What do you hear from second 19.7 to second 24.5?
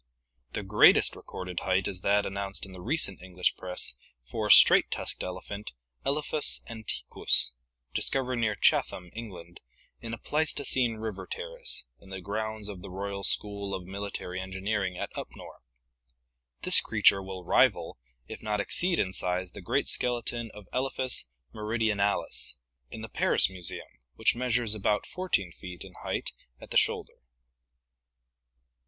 skeleton of Elephas meridionalis in the Paris Museum, which